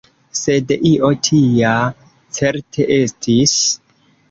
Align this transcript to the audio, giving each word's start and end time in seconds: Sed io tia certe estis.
Sed 0.37 0.71
io 0.91 1.11
tia 1.27 1.75
certe 2.39 2.89
estis. 2.99 3.57